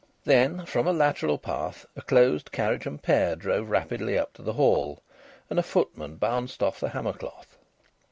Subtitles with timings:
[0.25, 4.53] Then, from a lateral path, a closed carriage and pair drove rapidly up to the
[4.53, 5.03] Hall,
[5.47, 7.55] and a footman bounced off the hammercloth.